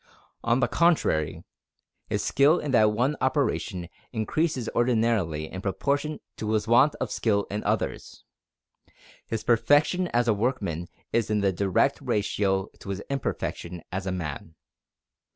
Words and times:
On 0.43 0.61
the 0.61 0.67
contrary 0.67 1.43
his 2.09 2.23
skill 2.23 2.57
in 2.57 2.71
that 2.71 2.91
one 2.91 3.15
operation 3.21 3.87
increases 4.11 4.67
ordinarily 4.69 5.51
in 5.51 5.61
proportion 5.61 6.19
to 6.37 6.53
his 6.53 6.67
want 6.67 6.95
of 6.95 7.11
skill 7.11 7.45
in 7.51 7.63
others. 7.65 8.23
His 9.27 9.43
perfection 9.43 10.07
as 10.07 10.27
a 10.27 10.33
workman 10.33 10.87
is 11.13 11.29
in 11.29 11.41
the 11.41 11.53
direct 11.53 12.01
ratio 12.01 12.69
to 12.79 12.89
his 12.89 13.01
imperfection 13.11 13.83
as 13.91 14.07
a 14.07 14.11
man. 14.11 14.55